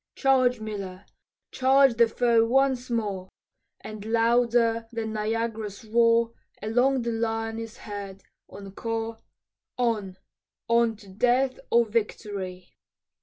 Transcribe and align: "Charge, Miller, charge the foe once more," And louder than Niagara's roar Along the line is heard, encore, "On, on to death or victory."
"Charge, 0.15 0.59
Miller, 0.59 1.05
charge 1.51 1.93
the 1.93 2.07
foe 2.07 2.43
once 2.43 2.89
more," 2.89 3.29
And 3.81 4.03
louder 4.03 4.87
than 4.91 5.13
Niagara's 5.13 5.85
roar 5.85 6.33
Along 6.59 7.03
the 7.03 7.11
line 7.11 7.59
is 7.59 7.77
heard, 7.77 8.23
encore, 8.49 9.19
"On, 9.77 10.17
on 10.67 10.95
to 10.95 11.07
death 11.07 11.59
or 11.69 11.85
victory." 11.85 12.73